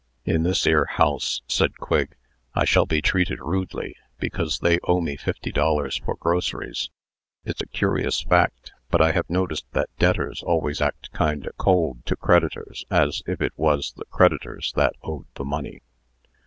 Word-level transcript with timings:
"In 0.25 0.41
this 0.41 0.65
'ere 0.65 0.85
house," 0.85 1.43
said 1.47 1.77
Quigg, 1.77 2.15
"I 2.55 2.65
shall 2.65 2.87
be 2.87 3.03
treated 3.03 3.37
rudely, 3.39 3.95
because 4.17 4.57
they 4.57 4.79
owe 4.83 4.99
me 4.99 5.15
fifty 5.15 5.51
dollars 5.51 5.97
for 5.97 6.15
groceries. 6.15 6.89
It's 7.45 7.61
a 7.61 7.67
curious 7.67 8.23
fact, 8.23 8.71
but 8.89 8.99
I 8.99 9.11
have 9.11 9.29
noticed 9.29 9.67
that 9.73 9.95
debtors 9.99 10.41
always 10.41 10.81
act 10.81 11.11
kind 11.11 11.45
o' 11.45 11.51
cold 11.59 12.03
to 12.07 12.15
creditors, 12.15 12.83
as 12.89 13.21
if 13.27 13.41
it 13.43 13.53
was 13.55 13.93
the 13.95 14.05
creditors 14.05 14.73
that 14.75 14.93
owed 15.03 15.27
the 15.35 15.45
money." 15.45 15.83